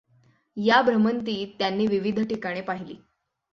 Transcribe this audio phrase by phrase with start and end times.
[0.57, 2.95] या भ्रमंतीत त्यांनी विविध ठिकाणे पाहिली.